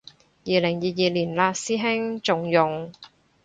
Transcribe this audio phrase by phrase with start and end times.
[0.03, 0.09] 二零二二
[0.79, 0.81] 年
[1.35, 2.91] 嘞師兄，仲用